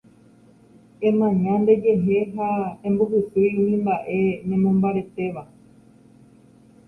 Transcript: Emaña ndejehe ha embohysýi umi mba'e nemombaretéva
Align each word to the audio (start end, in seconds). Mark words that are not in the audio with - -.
Emaña 1.09 1.53
ndejehe 1.61 2.17
ha 2.35 2.47
embohysýi 2.87 3.51
umi 3.61 3.75
mba'e 3.81 4.19
nemombaretéva 4.47 5.43